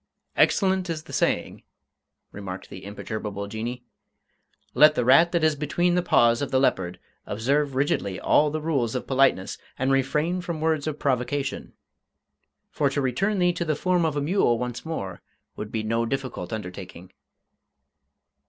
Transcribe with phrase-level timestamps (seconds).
[0.35, 1.61] "Excellent is the saying,"
[2.31, 3.83] remarked the imperturbable Jinnee,
[4.73, 8.63] "'Let the rat that is between the paws of the leopard observe rigidly all the
[8.63, 11.73] rules of politeness and refrain from words of provocation.'
[12.71, 15.21] For to return thee to the form of a mule once more
[15.55, 17.13] would be no difficult undertaking."